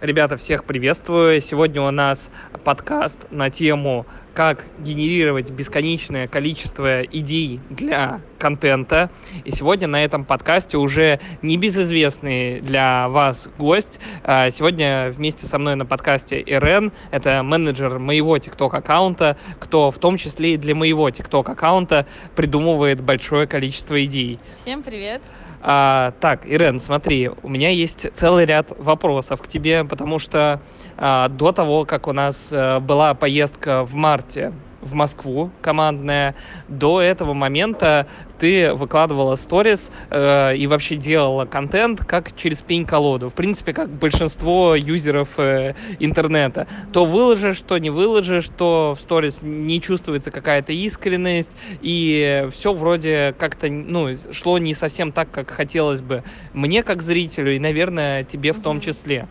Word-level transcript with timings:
Ребята, 0.00 0.36
всех 0.36 0.62
приветствую. 0.62 1.40
Сегодня 1.40 1.82
у 1.82 1.90
нас 1.90 2.30
подкаст 2.62 3.16
на 3.32 3.50
тему 3.50 4.06
как 4.38 4.66
генерировать 4.78 5.50
бесконечное 5.50 6.28
количество 6.28 7.02
идей 7.02 7.58
для 7.70 8.20
контента. 8.38 9.10
И 9.44 9.50
сегодня 9.50 9.88
на 9.88 10.04
этом 10.04 10.24
подкасте 10.24 10.76
уже 10.76 11.18
небезызвестный 11.42 12.60
для 12.60 13.08
вас 13.08 13.48
гость. 13.58 13.98
А, 14.22 14.48
сегодня 14.50 15.10
вместе 15.10 15.46
со 15.46 15.58
мной 15.58 15.74
на 15.74 15.84
подкасте 15.84 16.40
Ирен. 16.40 16.92
Это 17.10 17.42
менеджер 17.42 17.98
моего 17.98 18.36
TikTok 18.36 18.76
аккаунта, 18.76 19.36
кто 19.58 19.90
в 19.90 19.98
том 19.98 20.16
числе 20.16 20.54
и 20.54 20.56
для 20.56 20.76
моего 20.76 21.08
TikTok 21.08 21.50
аккаунта 21.50 22.06
придумывает 22.36 23.00
большое 23.00 23.48
количество 23.48 24.04
идей. 24.04 24.38
Всем 24.62 24.84
привет! 24.84 25.20
А, 25.60 26.12
так, 26.20 26.46
Ирен, 26.46 26.78
смотри, 26.78 27.30
у 27.42 27.48
меня 27.48 27.70
есть 27.70 28.06
целый 28.14 28.44
ряд 28.44 28.72
вопросов 28.78 29.42
к 29.42 29.48
тебе, 29.48 29.82
потому 29.82 30.20
что 30.20 30.60
до 30.98 31.52
того, 31.52 31.84
как 31.84 32.08
у 32.08 32.12
нас 32.12 32.48
а, 32.52 32.80
была 32.80 33.14
поездка 33.14 33.84
в 33.84 33.94
марте 33.94 34.52
в 34.80 34.94
Москву 34.94 35.50
командная. 35.60 36.34
До 36.68 37.00
этого 37.00 37.34
момента 37.34 38.06
ты 38.38 38.72
выкладывала 38.72 39.34
сторис 39.34 39.90
э, 40.10 40.56
и 40.56 40.66
вообще 40.66 40.96
делала 40.96 41.44
контент 41.46 42.04
как 42.04 42.36
через 42.36 42.62
пень-колоду. 42.62 43.28
В 43.28 43.34
принципе, 43.34 43.72
как 43.72 43.90
большинство 43.90 44.76
юзеров 44.76 45.30
э, 45.38 45.74
интернета. 45.98 46.68
То 46.92 47.04
выложишь, 47.04 47.60
то 47.62 47.78
не 47.78 47.90
выложишь, 47.90 48.48
то 48.56 48.94
в 48.96 49.00
сторис 49.00 49.40
не 49.42 49.80
чувствуется 49.80 50.30
какая-то 50.30 50.72
искренность, 50.72 51.50
и 51.80 52.46
все 52.52 52.72
вроде 52.72 53.34
как-то 53.38 53.68
ну, 53.68 54.10
шло 54.30 54.58
не 54.58 54.74
совсем 54.74 55.10
так, 55.10 55.30
как 55.30 55.50
хотелось 55.50 56.00
бы 56.00 56.22
мне 56.52 56.82
как 56.82 57.02
зрителю, 57.02 57.54
и, 57.54 57.58
наверное, 57.58 58.22
тебе 58.22 58.52
в 58.52 58.62
том 58.62 58.80
числе. 58.80 59.26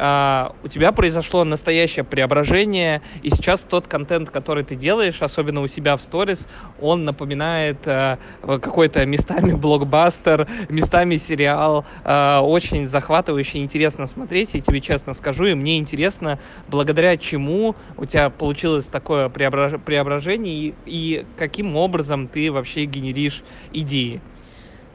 Uh, 0.00 0.54
у 0.64 0.68
тебя 0.68 0.92
произошло 0.92 1.44
настоящее 1.44 2.06
преображение, 2.06 3.02
и 3.22 3.28
сейчас 3.28 3.60
тот 3.60 3.86
контент, 3.86 4.30
который 4.30 4.64
ты 4.64 4.74
делаешь, 4.74 5.20
особенно 5.20 5.60
у 5.60 5.66
себя 5.66 5.94
в 5.98 6.00
сторис, 6.00 6.48
он 6.80 7.04
напоминает 7.04 7.86
uh, 7.86 8.18
какой-то 8.40 9.04
местами 9.04 9.52
блокбастер, 9.52 10.48
местами 10.70 11.18
сериал, 11.18 11.84
uh, 12.02 12.40
очень 12.40 12.86
захватывающий, 12.86 13.60
интересно 13.60 14.06
смотреть, 14.06 14.54
я 14.54 14.60
тебе 14.62 14.80
честно 14.80 15.12
скажу, 15.12 15.44
и 15.44 15.54
мне 15.54 15.76
интересно, 15.76 16.38
благодаря 16.68 17.18
чему 17.18 17.76
у 17.98 18.06
тебя 18.06 18.30
получилось 18.30 18.86
такое 18.86 19.28
преображ... 19.28 19.74
преображение, 19.84 20.54
и, 20.54 20.74
и 20.86 21.26
каким 21.36 21.76
образом 21.76 22.26
ты 22.26 22.50
вообще 22.50 22.86
генеришь 22.86 23.42
идеи. 23.70 24.22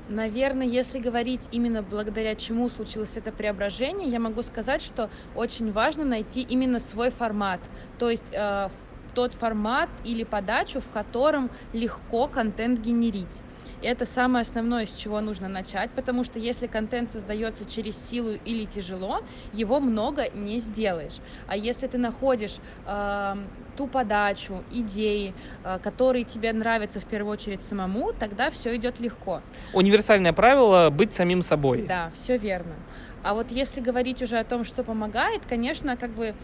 Наверное, 0.08 0.68
если 0.68 1.00
говорить 1.00 1.42
именно 1.52 1.82
благодаря 1.82 2.36
чему 2.36 2.70
случилось 2.70 3.18
это 3.18 3.32
преображение, 3.32 4.08
я 4.08 4.20
могу 4.20 4.44
сказать, 4.44 4.84
что 4.84 5.10
очень 5.36 5.72
важно 5.72 6.06
найти 6.06 6.42
именно 6.42 6.80
свой 6.80 7.10
формат. 7.10 7.60
То 7.98 8.12
есть 8.12 8.32
э, 8.32 8.70
тот 9.16 9.34
формат 9.34 9.90
или 10.04 10.24
подачу, 10.24 10.80
в 10.80 10.90
котором 10.90 11.50
легко 11.74 12.28
контент 12.28 12.82
генерить. 12.82 13.42
Это 13.82 14.06
самое 14.06 14.42
основное, 14.42 14.86
с 14.86 14.94
чего 14.94 15.22
нужно 15.22 15.48
начать, 15.48 15.92
потому 15.92 16.24
что 16.24 16.40
если 16.40 16.68
контент 16.68 17.12
создается 17.12 17.66
через 17.66 17.98
силу 17.98 18.32
или 18.46 18.66
тяжело, 18.66 19.22
его 19.54 19.80
много 19.80 20.30
не 20.34 20.60
сделаешь. 20.60 21.18
А 21.48 21.56
если 21.58 21.88
ты 21.88 21.98
находишь 21.98 22.58
э, 22.86 23.36
ту 23.78 23.88
подачу, 23.88 24.64
идеи, 24.72 25.34
э, 25.64 25.80
которые 25.84 26.24
тебе 26.24 26.54
нравятся 26.54 27.00
в 27.00 27.06
первую 27.06 27.34
очередь 27.34 27.64
самому, 27.64 28.14
тогда 28.14 28.50
все 28.50 28.76
идет 28.76 29.00
легко. 29.00 29.42
Универсальное 29.74 30.34
правило 30.34 30.90
быть 30.90 31.14
самим 31.14 31.42
собой. 31.42 31.84
Да, 31.88 32.12
все 32.16 32.38
верно. 32.38 32.76
А 33.24 33.34
вот 33.34 33.52
если 33.52 33.82
говорить 33.82 34.22
уже 34.22 34.38
о 34.38 34.44
том, 34.44 34.66
что 34.66 34.84
помогает, 34.84 35.42
конечно, 35.48 35.98
как 35.98 36.12
бы 36.12 36.36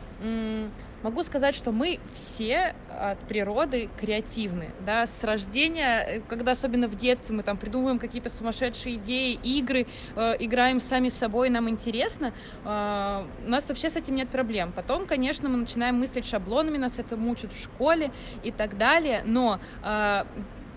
Могу 1.04 1.24
сказать, 1.24 1.56
что 1.56 1.72
мы 1.72 2.00
все 2.14 2.76
от 2.88 3.18
природы 3.22 3.90
креативны, 4.00 4.70
да, 4.86 5.08
с 5.08 5.24
рождения, 5.24 6.06
э, 6.08 6.22
когда 6.28 6.52
особенно 6.52 6.88
в 6.88 6.96
детстве 6.96 7.11
мы 7.30 7.44
там 7.44 7.58
придумываем 7.58 8.00
какие-то 8.00 8.30
сумасшедшие 8.30 8.96
идеи, 8.96 9.40
игры, 9.44 9.88
э, 10.16 10.36
играем 10.40 10.80
сами 10.80 11.10
с 11.10 11.14
собой, 11.14 11.50
нам 11.50 11.70
интересно, 11.70 12.34
э, 12.64 13.26
у 13.46 13.50
нас 13.50 13.68
вообще 13.70 13.90
с 13.90 13.96
этим 13.96 14.16
нет 14.16 14.30
проблем. 14.30 14.72
Потом, 14.72 15.06
конечно, 15.06 15.50
мы 15.50 15.58
начинаем 15.58 16.00
мыслить 16.00 16.26
шаблонами, 16.26 16.78
нас 16.78 17.00
это 17.00 17.18
мучат 17.18 17.52
в 17.54 17.62
школе 17.62 18.12
и 18.44 18.52
так 18.52 18.78
далее, 18.78 19.24
но 19.26 19.60
э, 19.84 20.24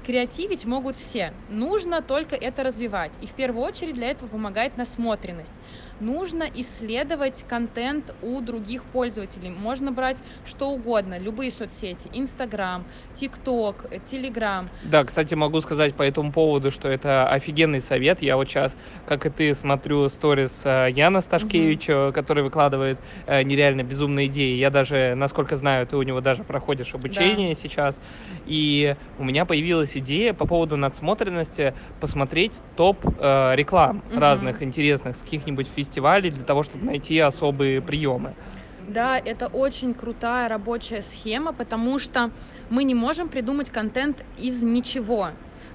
креативить 0.05 0.65
могут 0.65 0.97
все. 0.97 1.33
Нужно 1.49 2.03
только 2.03 2.37
это 2.37 2.63
развивать. 2.63 3.13
И 3.21 3.27
в 3.27 3.33
первую 3.33 3.65
очередь 3.65 3.95
для 3.95 4.11
этого 4.11 4.29
помогает 4.29 4.77
насмотренность 4.77 5.55
нужно 6.01 6.45
исследовать 6.55 7.45
контент 7.49 8.15
у 8.23 8.41
других 8.41 8.85
пользователей. 8.85 9.51
Можно 9.51 9.93
брать 9.93 10.23
что 10.47 10.71
угодно, 10.71 11.19
любые 11.19 11.51
соцсети, 11.51 12.09
Инстаграм, 12.13 12.85
ТикТок, 13.15 13.87
Телеграм. 14.07 14.69
Да, 14.85 15.05
кстати, 15.05 15.35
могу 15.35 15.61
сказать 15.61 15.95
по 15.95 16.03
этому 16.03 16.33
поводу, 16.33 16.71
что 16.71 16.89
это 16.89 17.29
офигенный 17.29 17.81
совет. 17.81 18.23
Я 18.23 18.37
вот 18.37 18.49
сейчас, 18.49 18.77
как 19.07 19.27
и 19.27 19.31
ты, 19.31 19.55
смотрю 19.55 20.09
сторис 20.09 20.63
э, 20.65 20.89
Яна 20.91 21.21
Сташкевича, 21.21 22.07
угу. 22.07 22.13
который 22.13 22.43
выкладывает 22.43 22.99
э, 23.27 23.43
нереально 23.43 23.83
безумные 23.83 24.27
идеи. 24.27 24.57
Я 24.57 24.71
даже, 24.71 25.15
насколько 25.15 25.57
знаю, 25.57 25.87
ты 25.87 25.97
у 25.97 26.03
него 26.03 26.21
даже 26.21 26.45
проходишь 26.45 26.95
обучение 26.95 27.55
да. 27.55 27.61
сейчас. 27.61 28.01
И 28.47 28.97
у 29.19 29.25
меня 29.25 29.45
появилась 29.45 29.97
идея 29.97 30.35
по 30.35 30.47
поводу 30.47 30.77
надсмотренности 30.77 31.75
посмотреть 32.01 32.61
топ 32.77 32.99
э, 33.05 33.55
реклам 33.55 34.03
угу. 34.11 34.21
разных 34.21 34.63
интересных 34.63 35.17
с 35.17 35.21
каких-нибудь 35.21 35.69
фестивалей 35.69 35.84
для 36.31 36.45
того, 36.45 36.63
чтобы 36.63 36.87
найти 36.87 37.19
особые 37.19 37.81
приемы. 37.81 38.35
Да, 38.89 39.19
это 39.19 39.47
очень 39.47 39.95
крутая 39.95 40.49
рабочая 40.49 41.01
схема, 41.01 41.53
потому 41.53 41.99
что 41.99 42.31
мы 42.69 42.85
не 42.85 42.95
можем 42.95 43.29
придумать 43.29 43.71
контент 43.71 44.25
из 44.37 44.63
ничего. 44.63 45.31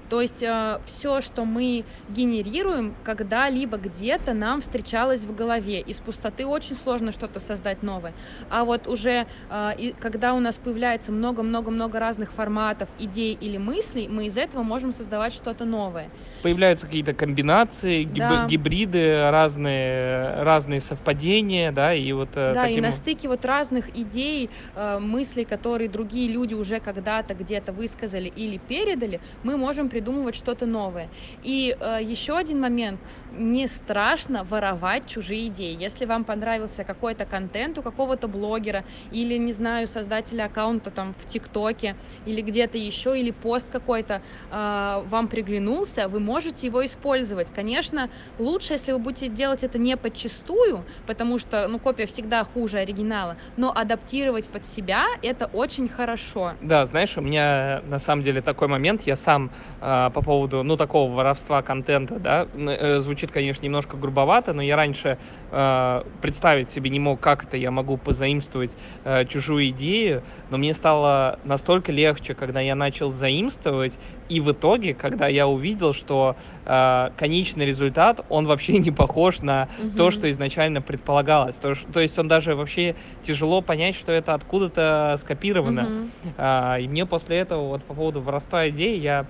То 0.10 0.22
есть 0.22 0.42
э, 0.42 0.80
все, 0.86 1.22
что 1.22 1.46
мы 1.46 1.86
генерируем, 2.10 2.96
когда-либо 3.04 3.78
где-то 3.78 4.34
нам 4.34 4.62
встречалось 4.62 5.24
в 5.24 5.36
голове. 5.36 5.82
Из 5.82 6.00
пустоты 6.00 6.46
очень 6.46 6.76
сложно 6.76 7.12
что-то 7.12 7.40
создать 7.40 7.84
новое. 7.84 8.14
А 8.50 8.66
вот 8.66 8.88
уже 8.88 9.28
э, 9.50 9.72
и, 9.78 9.94
когда 10.00 10.34
у 10.34 10.40
нас 10.40 10.58
появляется 10.58 11.12
много-много-много 11.12 12.00
разных 12.00 12.32
форматов, 12.32 12.90
идей 12.98 13.38
или 13.40 13.58
мыслей, 13.58 14.08
мы 14.08 14.26
из 14.26 14.38
этого 14.38 14.64
можем 14.64 14.92
создавать 14.94 15.34
что-то 15.34 15.66
новое. 15.66 16.10
Появляются 16.42 16.88
какие-то 16.88 17.14
комбинации, 17.14 18.04
гиб 18.04 18.18
да. 18.18 18.46
гибриды, 18.48 19.30
разные, 19.30 20.42
разные 20.44 20.80
совпадения, 20.80 21.72
да, 21.72 21.94
и 21.94 22.12
вот 22.14 22.30
э, 22.36 22.54
Да, 22.54 22.64
таким... 22.64 22.78
и 22.78 22.82
на 22.82 22.92
стыке 22.92 23.28
вот 23.28 23.46
разных 23.46 23.96
идей, 23.96 24.50
э, 24.76 25.00
мыслей, 25.00 25.46
которые 25.46 25.90
другие 25.90 26.32
люди 26.32 26.54
уже 26.54 26.80
когда-то 26.80 27.36
где-то 27.36 27.74
высказали 27.74 28.32
или 28.36 28.58
передали, 28.58 29.20
мы 29.44 29.58
можем 29.58 29.90
придумывать 30.00 30.36
что-то 30.36 30.66
новое. 30.66 31.10
И 31.44 31.76
э, 31.78 32.00
еще 32.02 32.38
один 32.38 32.62
момент. 32.62 33.02
Не 33.38 33.68
страшно 33.68 34.44
воровать 34.44 35.06
чужие 35.08 35.48
идеи. 35.48 35.76
Если 35.80 36.06
вам 36.06 36.24
понравился 36.24 36.84
какой-то 36.84 37.26
контент 37.26 37.78
у 37.78 37.82
какого-то 37.82 38.28
блогера 38.28 38.84
или, 39.12 39.38
не 39.38 39.52
знаю, 39.52 39.88
создателя 39.88 40.46
аккаунта 40.46 40.90
там 40.90 41.14
в 41.20 41.28
ТикТоке 41.28 41.96
или 42.26 42.42
где-то 42.42 42.78
еще, 42.78 43.20
или 43.20 43.32
пост 43.32 43.70
какой-то 43.70 44.22
э, 44.52 45.04
вам 45.06 45.28
приглянулся, 45.28 46.08
вы 46.08 46.20
можете 46.20 46.68
его 46.68 46.84
использовать. 46.86 47.52
Конечно, 47.54 48.10
лучше, 48.40 48.74
если 48.74 48.94
вы 48.94 49.00
будете 49.00 49.28
делать 49.28 49.64
это 49.64 49.78
не 49.78 49.98
подчистую, 49.98 50.86
потому 51.06 51.40
что, 51.40 51.68
ну, 51.68 51.78
копия 51.80 52.06
всегда 52.06 52.44
хуже 52.46 52.78
оригинала, 52.78 53.36
но 53.58 53.72
адаптировать 53.76 54.48
под 54.48 54.64
себя 54.64 55.06
это 55.22 55.46
очень 55.54 55.90
хорошо. 55.90 56.54
Да, 56.62 56.86
знаешь, 56.86 57.18
у 57.18 57.22
меня 57.22 57.82
на 57.88 58.00
самом 58.00 58.24
деле 58.24 58.42
такой 58.42 58.68
момент, 58.68 59.02
я 59.08 59.16
сам 59.16 59.52
э, 59.82 59.89
по 59.90 60.22
поводу, 60.22 60.64
ну, 60.64 60.78
такого 60.78 61.12
воровства 61.12 61.62
контента, 61.62 62.20
да, 62.20 62.48
э, 62.56 63.00
звучит, 63.00 63.32
конечно, 63.32 63.64
немножко 63.64 63.98
грубовато, 63.98 64.54
но 64.54 64.62
я 64.62 64.76
раньше 64.76 65.18
э, 65.52 66.04
представить 66.22 66.70
себе 66.70 66.90
не 66.90 67.00
мог, 67.00 67.20
как 67.20 67.46
это 67.46 67.58
я 67.58 67.72
могу 67.72 67.98
позаимствовать 67.98 68.72
э, 69.04 69.26
чужую 69.26 69.70
идею, 69.70 70.24
но 70.50 70.58
мне 70.58 70.74
стало 70.74 71.40
настолько 71.44 71.92
легче, 71.92 72.34
когда 72.34 72.60
я 72.60 72.76
начал 72.76 73.10
заимствовать, 73.10 73.98
и 74.30 74.40
в 74.40 74.52
итоге, 74.52 74.94
когда 74.94 75.28
я 75.28 75.48
увидел, 75.48 75.92
что 75.92 76.36
э, 76.66 77.10
конечный 77.18 77.66
результат, 77.66 78.24
он 78.30 78.46
вообще 78.46 78.78
не 78.78 78.92
похож 78.92 79.40
на 79.40 79.68
угу. 79.80 79.98
то, 79.98 80.12
что 80.12 80.30
изначально 80.30 80.82
предполагалось. 80.82 81.56
То, 81.56 81.74
то 81.92 82.00
есть 82.00 82.18
он 82.20 82.28
даже 82.28 82.56
вообще 82.56 82.96
тяжело 83.24 83.62
понять, 83.62 83.96
что 83.96 84.12
это 84.12 84.36
откуда-то 84.36 85.18
скопировано. 85.20 85.82
Угу. 85.82 86.34
Э, 86.38 86.82
и 86.82 86.88
мне 86.88 87.06
после 87.06 87.38
этого, 87.38 87.68
вот 87.68 87.84
по 87.84 87.96
поводу 87.96 88.22
воровства 88.22 88.70
идей, 88.70 89.00
я 89.00 89.26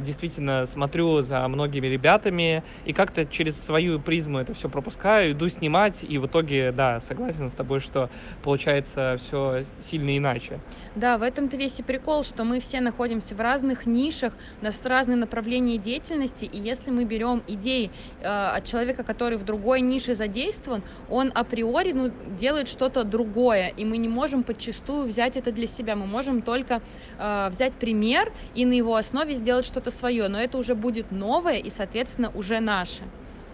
действительно 0.00 0.66
смотрю 0.66 1.20
за 1.20 1.46
многими 1.48 1.86
ребятами 1.86 2.62
и 2.84 2.92
как-то 2.92 3.26
через 3.26 3.60
свою 3.60 4.00
призму 4.00 4.38
это 4.38 4.54
все 4.54 4.68
пропускаю, 4.68 5.32
иду 5.32 5.48
снимать, 5.48 6.04
и 6.04 6.18
в 6.18 6.26
итоге, 6.26 6.72
да, 6.72 7.00
согласен 7.00 7.48
с 7.48 7.52
тобой, 7.52 7.80
что 7.80 8.10
получается 8.42 9.18
все 9.22 9.64
сильно 9.80 10.16
иначе. 10.16 10.60
Да, 10.94 11.18
в 11.18 11.22
этом-то 11.22 11.56
весь 11.56 11.80
и 11.80 11.82
прикол, 11.82 12.24
что 12.24 12.44
мы 12.44 12.60
все 12.60 12.80
находимся 12.80 13.34
в 13.34 13.40
разных 13.40 13.86
нишах, 13.86 14.32
У 14.60 14.64
нас 14.64 14.84
разные 14.86 15.16
направления 15.16 15.76
деятельности, 15.78 16.44
и 16.44 16.58
если 16.58 16.90
мы 16.90 17.04
берем 17.04 17.42
идеи 17.46 17.90
э, 18.20 18.26
от 18.26 18.64
человека, 18.64 19.02
который 19.02 19.38
в 19.38 19.44
другой 19.44 19.80
нише 19.80 20.14
задействован, 20.14 20.82
он 21.08 21.32
априори 21.34 21.92
ну, 21.92 22.12
делает 22.38 22.68
что-то 22.68 23.04
другое, 23.04 23.68
и 23.68 23.84
мы 23.84 23.96
не 23.96 24.08
можем 24.08 24.42
подчастую 24.42 25.06
взять 25.06 25.36
это 25.36 25.52
для 25.52 25.66
себя. 25.66 25.96
Мы 25.96 26.06
можем 26.06 26.42
только 26.42 26.80
э, 27.18 27.48
взять 27.50 27.72
пример 27.74 28.32
и 28.54 28.64
на 28.64 28.72
его 28.72 28.96
основе 28.96 29.34
сделать 29.34 29.64
что-то 29.74 29.90
свое, 29.90 30.28
но 30.28 30.38
это 30.38 30.56
уже 30.56 30.76
будет 30.76 31.10
новое 31.10 31.56
и, 31.56 31.68
соответственно, 31.68 32.30
уже 32.32 32.60
наше. 32.60 33.02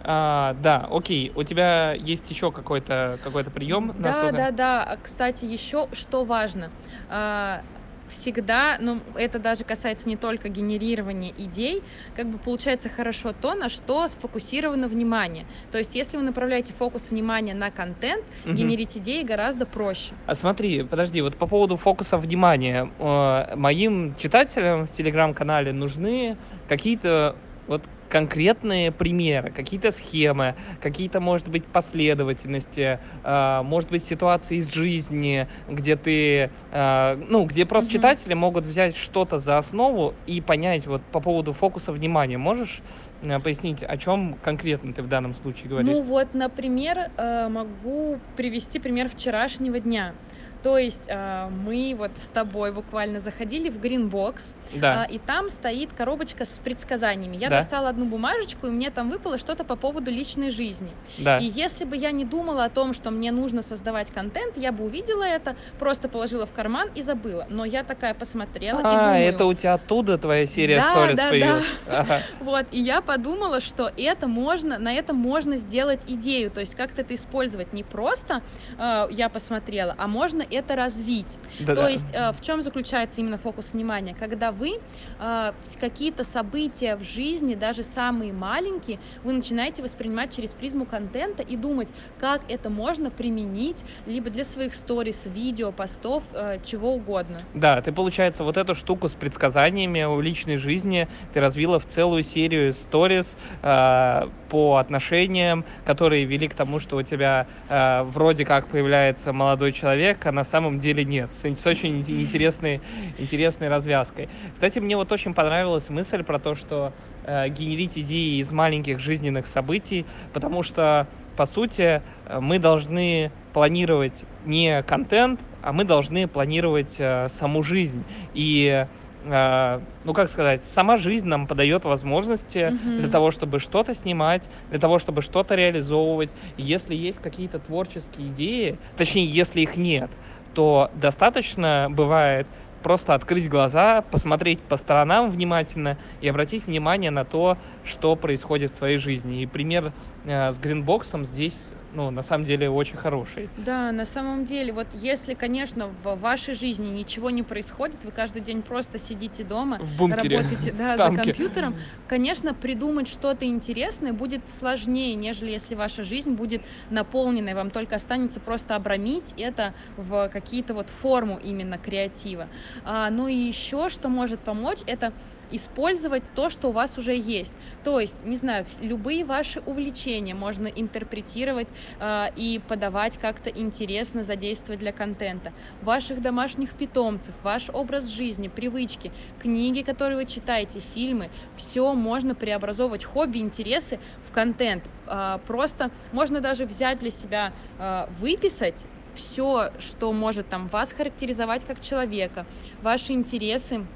А, 0.03 0.55
да, 0.63 0.87
окей. 0.91 1.33
У 1.35 1.43
тебя 1.45 1.95
есть 1.95 2.31
еще 2.31 2.53
какой-то 2.53 3.19
какой 3.25 3.43
прием? 3.45 3.95
Да, 3.99 4.09
насколько... 4.09 4.37
да, 4.37 4.51
да. 4.51 4.83
А, 4.83 4.97
кстати, 5.03 5.47
еще 5.47 5.89
что 5.93 6.25
важно. 6.25 6.71
А, 7.09 7.63
всегда, 8.11 8.77
ну, 8.81 9.01
это 9.15 9.39
даже 9.39 9.65
касается 9.65 10.09
не 10.09 10.17
только 10.17 10.49
генерирования 10.49 11.33
идей, 11.37 11.83
как 12.15 12.29
бы 12.29 12.39
получается 12.39 12.89
хорошо 12.89 13.33
то, 13.33 13.55
на 13.55 13.69
что 13.69 14.09
сфокусировано 14.09 14.89
внимание. 14.89 15.47
То 15.73 15.79
есть, 15.79 15.95
если 15.95 16.17
вы 16.17 16.23
направляете 16.23 16.73
фокус 16.73 17.11
внимания 17.11 17.55
на 17.55 17.71
контент, 17.71 18.25
угу. 18.45 18.55
генерить 18.55 18.97
идеи 18.99 19.23
гораздо 19.23 19.67
проще. 19.67 20.13
А 20.27 20.35
смотри, 20.35 20.83
подожди, 20.83 21.23
вот 21.23 21.37
по 21.37 21.47
поводу 21.47 21.77
фокуса 21.77 22.19
внимания. 22.19 22.91
Э, 22.99 23.57
моим 23.57 24.15
читателям 24.17 24.87
в 24.87 24.91
телеграм-канале 24.91 25.73
нужны 25.73 26.37
какие-то 26.69 27.37
вот 27.71 27.83
конкретные 28.09 28.91
примеры, 28.91 29.53
какие-то 29.53 29.93
схемы, 29.93 30.57
какие-то, 30.81 31.21
может 31.21 31.47
быть, 31.49 31.65
последовательности, 31.65 32.99
э, 33.23 33.63
может 33.63 33.91
быть, 33.91 34.03
ситуации 34.05 34.57
из 34.57 34.75
жизни, 34.75 35.47
где 35.69 35.95
ты, 35.95 36.51
э, 36.73 37.25
ну, 37.29 37.45
где 37.45 37.65
просто 37.65 37.89
mm-hmm. 37.89 37.93
читатели 37.93 38.35
могут 38.35 38.67
взять 38.67 38.97
что-то 38.97 39.39
за 39.39 39.57
основу 39.57 40.15
и 40.27 40.41
понять 40.41 40.89
вот 40.89 41.01
по 41.13 41.21
поводу 41.21 41.53
фокуса 41.53 41.93
внимания. 41.93 42.39
Можешь 42.39 42.83
э, 43.23 43.39
пояснить, 43.39 43.85
о 43.85 43.97
чем 43.97 44.37
конкретно 44.43 44.93
ты 44.93 45.03
в 45.03 45.09
данном 45.09 45.33
случае 45.33 45.69
говоришь? 45.69 45.93
Ну 45.93 46.03
вот, 46.03 46.35
например, 46.35 47.13
э, 47.17 47.49
могу 47.49 48.19
привести 48.37 48.81
пример 48.81 49.09
вчерашнего 49.09 49.79
дня. 49.79 50.15
То 50.63 50.77
есть 50.77 51.05
э, 51.07 51.49
мы 51.49 51.95
вот 51.97 52.13
с 52.17 52.29
тобой 52.29 52.73
буквально 52.73 53.21
заходили 53.21 53.71
в 53.71 53.79
Greenbox, 53.79 54.55
да. 54.75 55.07
э, 55.09 55.15
и 55.15 55.19
там 55.19 55.49
стоит 55.49 55.93
коробочка 55.93 56.45
с 56.45 56.59
предсказаниями. 56.59 57.37
Я 57.37 57.49
да. 57.49 57.57
достала 57.57 57.89
одну 57.89 58.05
бумажечку, 58.05 58.67
и 58.67 58.71
мне 58.71 58.91
там 58.91 59.11
выпало 59.11 59.39
что-то 59.39 59.65
по 59.65 59.77
поводу 59.77 60.11
личной 60.11 60.51
жизни. 60.51 60.91
Да. 61.19 61.39
И 61.39 61.45
если 61.45 61.85
бы 61.85 61.97
я 61.97 62.11
не 62.11 62.25
думала 62.25 62.65
о 62.65 62.71
том, 62.71 62.93
что 62.93 63.11
мне 63.11 63.33
нужно 63.33 63.63
создавать 63.63 64.11
контент, 64.11 64.57
я 64.57 64.71
бы 64.73 64.85
увидела 64.85 65.25
это, 65.25 65.57
просто 65.79 66.09
положила 66.09 66.45
в 66.45 66.53
карман 66.53 66.91
и 66.95 67.01
забыла. 67.01 67.47
Но 67.49 67.65
я 67.65 67.83
такая 67.83 68.13
посмотрела 68.13 68.81
а, 68.85 68.91
и 68.91 68.97
думаю... 68.97 69.25
это 69.25 69.45
у 69.47 69.55
тебя 69.55 69.75
оттуда 69.75 70.19
твоя 70.19 70.45
серия 70.47 70.77
да, 70.77 70.91
сторис 70.91 71.17
да, 71.17 71.29
появилась? 71.29 71.65
Да. 71.87 72.01
Ага. 72.01 72.23
Вот, 72.41 72.67
и 72.73 72.81
я 72.81 73.01
подумала, 73.01 73.61
что 73.61 73.91
это 73.97 74.27
можно, 74.27 74.79
на 74.79 74.93
этом 74.93 75.17
можно 75.17 75.57
сделать 75.57 76.01
идею, 76.07 76.51
то 76.51 76.61
есть 76.61 76.75
как-то 76.75 77.03
это 77.03 77.15
использовать 77.15 77.73
не 77.73 77.85
просто 77.85 78.43
э, 78.79 79.09
я 79.11 79.29
посмотрела, 79.29 79.95
а 79.99 80.09
можно 80.09 80.43
это 80.51 80.77
развить. 80.77 81.39
Да, 81.61 81.75
То 81.75 81.89
есть 81.89 82.13
э, 82.13 82.33
в 82.33 82.43
чем 82.43 82.63
заключается 82.63 83.21
именно 83.21 83.39
фокус 83.39 83.73
внимания? 83.73 84.15
Когда 84.19 84.53
вы 84.53 84.81
э, 85.19 85.53
какие-то 85.81 86.25
события 86.25 86.97
в 86.97 87.03
жизни, 87.03 87.55
даже 87.55 87.85
самые 87.85 88.33
маленькие, 88.33 88.99
вы 89.25 89.33
начинаете 89.33 89.83
воспринимать 89.83 90.35
через 90.35 90.51
призму 90.51 90.87
контента 90.87 91.43
и 91.43 91.57
думать, 91.57 91.89
как 92.19 92.43
это 92.49 92.71
можно 92.71 93.11
применить 93.11 93.85
либо 94.07 94.31
для 94.31 94.45
своих 94.45 94.75
сторис, 94.75 95.27
видео, 95.27 95.73
постов, 95.73 96.25
э, 96.33 96.59
чего 96.65 96.95
угодно. 96.95 97.43
Да, 97.55 97.81
ты, 97.83 97.93
получается, 97.93 98.45
вот 98.45 98.57
эту 98.57 98.75
штуку 98.75 99.09
с 99.09 99.15
предсказаниями 99.15 100.03
о 100.03 100.21
личной 100.21 100.57
жизни 100.57 101.09
ты 101.33 101.41
развила 101.41 101.79
в 101.79 101.87
целую 101.87 102.23
серию 102.23 102.73
сторис 102.73 103.37
э, 103.63 104.29
по 104.49 104.77
отношениям, 104.77 105.65
которые 105.85 106.25
вели 106.25 106.49
к 106.49 106.55
тому, 106.55 106.81
что 106.81 106.97
у 106.97 107.03
тебя 107.03 107.47
э, 107.69 108.03
вроде 108.03 108.45
как 108.45 108.67
появляется 108.67 109.33
молодой 109.33 109.73
человек, 109.73 110.25
а 110.27 110.33
на 110.41 110.45
самом 110.45 110.79
деле 110.79 111.05
нет. 111.05 111.35
С, 111.35 111.45
с 111.45 111.67
очень 111.67 112.01
интересной, 112.01 112.81
интересной 113.19 113.69
развязкой. 113.69 114.31
Кстати, 114.55 114.79
мне 114.79 114.97
вот 114.97 115.13
очень 115.13 115.35
понравилась 115.35 115.91
мысль 115.91 116.23
про 116.23 116.39
то, 116.39 116.55
что 116.55 116.95
э, 117.25 117.51
генерить 117.51 117.99
идеи 117.99 118.41
из 118.41 118.51
маленьких 118.51 118.99
жизненных 119.01 119.47
событий, 119.47 120.07
потому 120.33 120.63
что, 120.63 121.07
по 121.37 121.45
сути, 121.45 122.01
э, 122.27 122.41
мы 122.41 122.59
должны 122.59 123.31
планировать 123.53 124.25
не 124.47 124.83
контент, 124.83 125.41
а 125.61 125.75
мы 125.75 125.85
должны 125.85 126.27
планировать 126.27 126.97
э, 126.99 127.29
саму 127.29 127.63
жизнь. 127.63 128.03
И 128.33 128.87
ну 129.25 130.15
как 130.15 130.29
сказать, 130.29 130.63
сама 130.65 130.97
жизнь 130.97 131.27
нам 131.27 131.47
подает 131.47 131.85
возможности 131.85 132.59
mm-hmm. 132.59 133.01
для 133.01 133.09
того, 133.09 133.31
чтобы 133.31 133.59
что-то 133.59 133.95
снимать, 133.95 134.49
для 134.71 134.79
того, 134.79 134.99
чтобы 134.99 135.23
что-то 135.23 135.55
реализовывать. 135.55 136.31
если 136.57 136.95
есть 136.95 137.21
какие-то 137.21 137.59
творческие 137.59 138.29
идеи, 138.29 138.79
точнее, 138.97 139.27
если 139.27 139.61
их 139.61 139.77
нет, 139.77 140.11
то 140.55 140.91
достаточно 140.95 141.89
бывает 141.91 142.47
просто 142.83 143.15
открыть 143.15 143.49
глаза, 143.49 144.03
посмотреть 144.03 144.61
по 144.61 144.77
сторонам 144.77 145.31
внимательно 145.31 145.99
и 146.21 146.29
обратить 146.29 146.67
внимание 146.67 147.11
на 147.11 147.25
то, 147.25 147.59
что 147.85 148.17
происходит 148.17 148.73
в 148.73 148.77
твоей 148.77 148.97
жизни. 148.97 149.43
И 149.43 149.47
пример 149.47 149.93
э, 150.25 150.51
с 150.51 150.59
гринбоксом 150.59 151.25
здесь 151.25 151.73
ну, 151.93 152.11
на 152.11 152.23
самом 152.23 152.45
деле 152.45 152.71
очень 152.71 152.97
хороший. 152.97 153.49
Да, 153.57 153.93
на 153.93 154.07
самом 154.07 154.45
деле, 154.45 154.73
вот 154.73 154.87
если, 154.95 155.35
конечно, 155.35 155.89
в 156.03 156.15
вашей 156.17 156.55
жизни 156.55 156.89
ничего 156.89 157.31
не 157.31 157.43
происходит, 157.43 158.05
вы 158.05 158.11
каждый 158.11 158.43
день 158.43 158.63
просто 158.63 158.99
сидите 158.99 159.45
дома, 159.45 159.79
в 159.79 159.97
бункере, 159.99 160.39
работаете 160.39 160.73
да, 160.79 160.97
за 160.97 161.15
компьютером, 161.15 161.75
конечно, 162.09 162.55
придумать 162.55 163.09
что-то 163.09 163.45
интересное 163.45 164.13
будет 164.13 164.43
сложнее, 164.49 165.15
нежели 165.15 165.51
если 165.51 165.75
ваша 165.75 166.05
жизнь 166.05 166.33
будет 166.33 166.63
наполненной, 166.91 167.55
вам 167.55 167.71
только 167.71 167.97
останется 167.97 168.41
просто 168.41 168.77
обрамить 168.77 169.35
это 169.37 169.75
в 169.97 170.29
какие-то 170.29 170.75
вот 170.75 170.89
форму 170.89 171.39
именно 171.43 171.79
креатива. 171.79 172.47
А, 172.85 173.11
ну 173.11 173.29
и 173.29 173.35
еще, 173.35 173.89
что 173.89 174.09
может 174.09 174.41
помочь, 174.41 174.79
это 174.87 175.13
использовать 175.51 176.25
то, 176.35 176.51
что 176.51 176.69
у 176.69 176.73
вас 176.73 176.99
уже 176.99 177.15
есть. 177.17 177.53
То 177.85 178.01
есть, 178.01 178.25
не 178.25 178.37
знаю, 178.37 178.67
любые 178.81 179.25
ваши 179.25 179.61
увлечения 179.61 180.35
можно 180.35 180.67
интерпретировать 180.67 181.69
э, 181.99 182.27
и 182.37 182.61
подавать 182.67 183.19
как-то 183.19 183.51
интересно, 183.51 184.25
задействовать 184.25 184.81
для 184.81 184.93
контента. 184.93 185.53
Ваших 185.83 186.21
домашних 186.21 186.73
питомцев, 186.73 187.35
ваш 187.43 187.71
образ 187.71 188.07
жизни, 188.07 188.49
привычки, 188.49 189.13
книги, 189.41 189.83
которые 189.83 190.17
вы 190.17 190.27
читаете, 190.27 190.81
фильмы, 190.81 191.31
все 191.57 191.93
можно 191.95 192.35
преобразовывать, 192.35 193.05
хобби, 193.05 193.39
интересы 193.39 193.99
в 194.29 194.33
контент. 194.33 194.85
Э, 195.07 195.39
просто 195.47 195.91
можно 196.13 196.41
даже 196.41 196.67
взять 196.67 196.99
для 196.99 197.11
себя, 197.11 197.53
э, 197.79 198.07
выписать 198.19 198.85
все, 199.15 199.71
что 199.79 200.13
может 200.13 200.49
там 200.49 200.69
вас 200.69 200.93
характеризовать 200.93 201.65
как 201.65 201.81
человека, 201.81 202.47
ваши 202.83 203.13
интересы, 203.13 203.87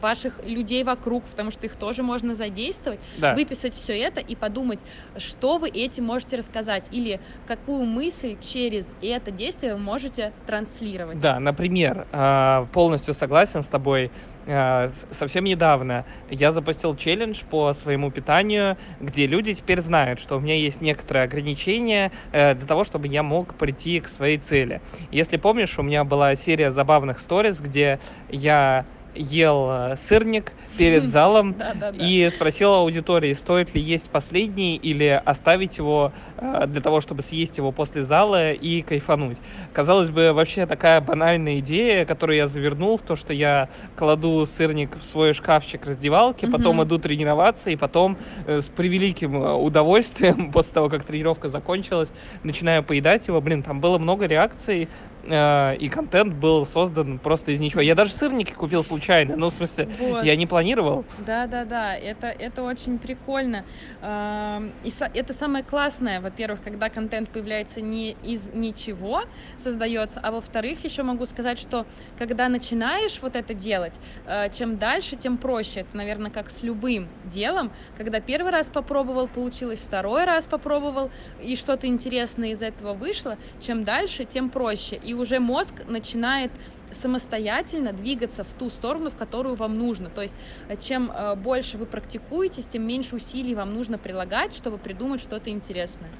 ваших 0.00 0.44
людей 0.44 0.84
вокруг, 0.84 1.24
потому 1.24 1.50
что 1.50 1.66
их 1.66 1.76
тоже 1.76 2.02
можно 2.02 2.34
задействовать, 2.34 3.00
да. 3.18 3.34
выписать 3.34 3.74
все 3.74 3.98
это 3.98 4.20
и 4.20 4.34
подумать, 4.34 4.78
что 5.16 5.58
вы 5.58 5.68
этим 5.68 6.04
можете 6.04 6.36
рассказать 6.36 6.86
или 6.90 7.20
какую 7.46 7.84
мысль 7.84 8.36
через 8.40 8.96
это 9.02 9.30
действие 9.30 9.74
вы 9.74 9.80
можете 9.80 10.32
транслировать. 10.46 11.18
Да, 11.18 11.38
например, 11.40 12.06
э, 12.12 12.66
полностью 12.72 13.14
согласен 13.14 13.62
с 13.62 13.66
тобой. 13.66 14.10
Э, 14.46 14.90
совсем 15.10 15.44
недавно 15.44 16.04
я 16.30 16.52
запустил 16.52 16.96
челлендж 16.96 17.42
по 17.50 17.72
своему 17.72 18.10
питанию, 18.10 18.76
где 19.00 19.26
люди 19.26 19.54
теперь 19.54 19.80
знают, 19.80 20.20
что 20.20 20.36
у 20.36 20.40
меня 20.40 20.54
есть 20.54 20.80
некоторые 20.80 21.24
ограничения 21.24 22.12
для 22.32 22.54
того, 22.54 22.84
чтобы 22.84 23.08
я 23.08 23.22
мог 23.22 23.54
прийти 23.54 24.00
к 24.00 24.08
своей 24.08 24.38
цели. 24.38 24.80
Если 25.10 25.36
помнишь, 25.36 25.78
у 25.78 25.82
меня 25.82 26.04
была 26.04 26.34
серия 26.34 26.70
забавных 26.70 27.18
сториз, 27.18 27.60
где 27.60 27.98
я 28.30 28.86
ел 29.18 29.68
э, 29.70 29.96
сырник 29.96 30.52
перед 30.76 31.08
залом 31.08 31.56
и 31.94 32.30
спросил 32.32 32.72
аудитории, 32.74 33.32
стоит 33.32 33.74
ли 33.74 33.80
есть 33.80 34.08
последний 34.10 34.76
или 34.76 35.20
оставить 35.24 35.78
его 35.78 36.12
э, 36.36 36.66
для 36.66 36.80
того, 36.80 37.00
чтобы 37.00 37.22
съесть 37.22 37.58
его 37.58 37.72
после 37.72 38.04
зала 38.04 38.52
и 38.52 38.82
кайфануть. 38.82 39.38
Казалось 39.72 40.10
бы, 40.10 40.32
вообще 40.32 40.66
такая 40.66 41.00
банальная 41.00 41.58
идея, 41.58 42.04
которую 42.04 42.36
я 42.36 42.46
завернул 42.46 42.96
в 42.96 43.02
то, 43.02 43.16
что 43.16 43.32
я 43.32 43.68
кладу 43.96 44.46
сырник 44.46 44.96
в 44.96 45.04
свой 45.04 45.32
шкафчик 45.32 45.84
раздевалки, 45.84 46.46
потом 46.46 46.82
иду 46.82 46.98
тренироваться 46.98 47.70
и 47.70 47.76
потом 47.76 48.16
э, 48.46 48.60
с 48.60 48.66
превеликим 48.66 49.36
удовольствием 49.36 50.50
после 50.52 50.74
того, 50.74 50.88
как 50.88 51.04
тренировка 51.04 51.48
закончилась, 51.48 52.08
начинаю 52.42 52.82
поедать 52.82 53.26
его. 53.26 53.40
Блин, 53.40 53.62
там 53.62 53.80
было 53.80 53.98
много 53.98 54.26
реакций, 54.26 54.88
и 55.24 55.88
контент 55.92 56.34
был 56.34 56.64
создан 56.66 57.18
просто 57.18 57.52
из 57.52 57.60
ничего. 57.60 57.80
Я 57.80 57.94
даже 57.94 58.12
сырники 58.12 58.52
купил 58.52 58.82
случайно, 58.84 59.36
ну, 59.36 59.48
в 59.48 59.52
смысле, 59.52 59.88
вот. 59.98 60.24
я 60.24 60.36
не 60.36 60.46
планировал. 60.46 61.04
Да-да-да, 61.26 61.94
это, 61.96 62.28
это 62.28 62.62
очень 62.62 62.98
прикольно. 62.98 63.64
И 64.02 64.90
это 65.14 65.32
самое 65.32 65.64
классное, 65.64 66.20
во-первых, 66.20 66.62
когда 66.62 66.88
контент 66.88 67.30
появляется 67.30 67.80
не 67.80 68.12
из 68.22 68.48
ничего, 68.54 69.22
создается, 69.56 70.20
а 70.22 70.30
во-вторых, 70.30 70.84
еще 70.84 71.02
могу 71.02 71.26
сказать, 71.26 71.58
что 71.58 71.86
когда 72.18 72.48
начинаешь 72.48 73.20
вот 73.22 73.36
это 73.36 73.54
делать, 73.54 73.94
э, 74.26 74.50
чем 74.50 74.78
дальше, 74.78 75.16
тем 75.16 75.36
проще. 75.38 75.80
Это, 75.80 75.96
наверное, 75.96 76.30
как 76.30 76.50
с 76.50 76.62
любым 76.62 77.08
делом, 77.24 77.72
когда 77.96 78.20
первый 78.20 78.52
раз 78.52 78.68
попробовал, 78.68 79.28
получилось, 79.28 79.80
второй 79.80 80.24
раз 80.24 80.46
попробовал, 80.46 81.10
и 81.42 81.56
что-то 81.56 81.86
интересное 81.86 82.50
из 82.50 82.62
этого 82.62 82.94
вышло, 82.94 83.36
чем 83.60 83.84
дальше, 83.84 84.24
тем 84.24 84.50
проще. 84.50 84.96
И 85.08 85.14
уже 85.14 85.40
мозг 85.40 85.74
начинает 85.88 86.50
самостоятельно 86.92 87.94
двигаться 87.94 88.44
в 88.44 88.52
ту 88.58 88.68
сторону, 88.68 89.10
в 89.10 89.16
которую 89.16 89.54
вам 89.54 89.78
нужно. 89.78 90.10
То 90.10 90.20
есть 90.20 90.34
э, 90.68 90.76
чем 90.76 91.10
э, 91.10 91.34
больше 91.34 91.78
вы 91.78 91.86
практикуетесь, 91.86 92.66
тем 92.66 92.86
меньше 92.86 93.16
усилий 93.16 93.54
вам 93.54 93.74
нужно 93.74 93.96
прилагать, 93.96 94.54
чтобы 94.54 94.76
придумать 94.76 95.22
что-то 95.22 95.48
интересное. 95.48 96.10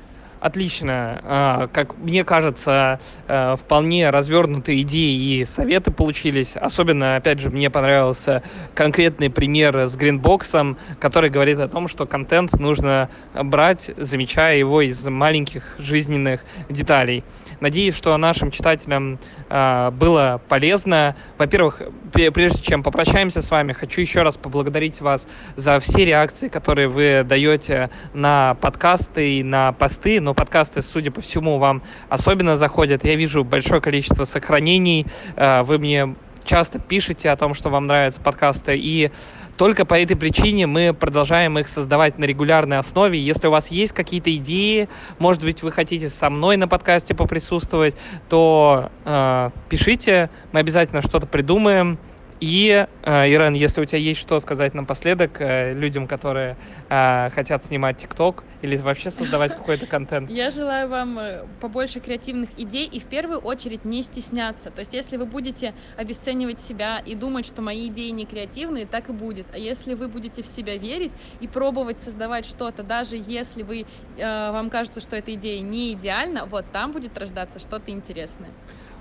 Отлично. 0.40 1.21
А, 1.25 1.68
как 1.68 1.99
мне 1.99 2.25
кажется, 2.25 3.00
э, 3.26 3.57
вполне 3.57 4.11
развернутые 4.11 4.83
идеи 4.83 5.40
и 5.40 5.45
советы 5.45 5.90
получились. 5.90 6.54
Особенно, 6.54 7.16
опять 7.16 7.40
же, 7.40 7.50
мне 7.50 7.71
понравился 7.71 8.42
конкретный 8.75 9.30
пример 9.30 9.76
с 9.87 9.97
гринбоксом, 9.97 10.78
который 11.00 11.30
говорит 11.30 11.59
о 11.59 11.68
том, 11.68 11.88
что 11.88 12.07
контент 12.07 12.52
нужно 12.52 13.09
брать, 13.35 13.90
замечая 13.97 14.59
его 14.59 14.80
из 14.80 15.04
маленьких 15.07 15.75
жизненных 15.78 16.45
деталей. 16.68 17.25
Надеюсь, 17.61 17.97
что 17.97 18.16
нашим 18.16 18.52
читателям 18.52 19.18
было 19.49 20.40
полезно. 20.49 21.17
Во-первых, 21.38 21.83
прежде 22.12 22.62
чем 22.62 22.83
попрощаемся 22.83 23.43
с 23.43 23.50
вами, 23.50 23.73
хочу 23.73 24.00
еще 24.00 24.23
раз 24.23 24.37
поблагодарить 24.37 25.00
вас 25.00 25.26
за 25.57 25.81
все 25.81 26.05
реакции, 26.05 26.49
которые 26.49 26.88
вы 26.88 27.25
даете 27.25 27.90
на 28.12 28.55
подкасты 28.61 29.38
и 29.38 29.43
на 29.43 29.73
посты. 29.73 30.21
Но 30.21 30.35
подкасты, 30.35 30.83
судя 30.83 31.11
по 31.11 31.21
всему, 31.21 31.59
вам 31.59 31.83
особенно 32.09 32.57
заходят. 32.57 33.05
Я 33.05 33.14
вижу 33.14 33.45
большое 33.45 33.81
количество 33.81 34.25
сохранений. 34.25 35.07
Э, 35.37 35.62
вы 35.62 35.78
мне 35.78 36.14
часто 36.45 36.78
пишете 36.78 37.31
о 37.31 37.37
том, 37.37 37.55
что 37.55 37.71
вам 37.71 37.87
нравятся 37.87 38.21
подкасты. 38.21 38.76
И 38.76 39.11
только 39.59 39.85
по 39.85 40.00
этой 40.00 40.17
причине 40.17 40.67
мы 40.67 40.95
продолжаем 40.95 41.59
их 41.59 41.69
создавать 41.69 42.17
на 42.17 42.25
регулярной 42.25 42.79
основе. 42.79 43.21
Если 43.21 43.49
у 43.49 43.50
вас 43.50 43.69
есть 43.69 43.93
какие-то 43.93 44.35
идеи, 44.37 44.88
может 45.19 45.43
быть, 45.43 45.62
вы 45.62 45.73
хотите 45.73 46.09
со 46.09 46.31
мной 46.31 46.57
на 46.57 46.69
подкасте 46.69 47.12
поприсутствовать, 47.12 47.97
то 48.29 48.91
э, 49.05 49.50
пишите, 49.69 50.31
мы 50.53 50.61
обязательно 50.61 51.03
что-то 51.03 51.27
придумаем. 51.27 51.99
И, 52.40 52.87
э, 53.02 53.28
Ирен, 53.28 53.54
если 53.54 53.80
у 53.80 53.85
тебя 53.85 53.99
есть 53.99 54.21
что 54.21 54.38
сказать 54.40 54.75
напоследок 54.75 55.40
э, 55.40 55.73
людям, 55.73 56.07
которые 56.07 56.57
э, 56.88 57.30
хотят 57.30 57.66
снимать 57.66 57.99
ТикТок 57.99 58.45
или 58.62 58.76
вообще 58.76 59.11
создавать 59.11 59.57
какой-то 59.57 59.87
контент. 59.90 60.30
Я 60.30 60.50
желаю 60.50 60.88
вам 60.88 61.18
побольше 61.61 62.00
креативных 62.00 62.50
идей 62.57 62.87
и 62.87 63.00
в 63.00 63.04
первую 63.04 63.40
очередь 63.40 63.85
не 63.85 64.02
стесняться. 64.02 64.71
То 64.71 64.80
есть 64.80 64.95
если 64.95 65.16
вы 65.16 65.26
будете 65.26 65.75
обесценивать 65.97 66.61
себя 66.61 66.99
и 67.04 67.14
думать, 67.14 67.47
что 67.47 67.61
мои 67.61 67.88
идеи 67.88 68.11
не 68.11 68.25
креативные, 68.25 68.87
так 68.87 69.09
и 69.09 69.12
будет. 69.12 69.47
А 69.52 69.59
если 69.59 69.95
вы 69.95 70.09
будете 70.09 70.42
в 70.42 70.47
себя 70.47 70.76
верить 70.76 71.12
и 71.40 71.49
пробовать 71.49 71.99
создавать 71.99 72.47
что-то, 72.47 72.83
даже 72.83 73.16
если 73.16 73.62
вы, 73.62 73.87
вам 74.16 74.71
кажется, 74.71 75.00
что 75.00 75.16
эта 75.16 75.35
идея 75.35 75.61
не 75.61 75.92
идеальна, 75.92 76.47
вот 76.47 76.64
там 76.73 76.92
будет 76.92 77.16
рождаться 77.18 77.59
что-то 77.59 77.90
интересное. 77.90 78.50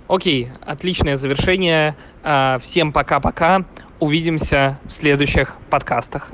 Окей, 0.08 0.50
отличное 0.66 1.18
завершение. 1.18 1.96
А, 2.24 2.60
всем 2.60 2.94
пока-пока. 2.94 3.66
Увидимся 4.00 4.80
в 4.86 4.92
следующих 4.92 5.56
подкастах. 5.70 6.30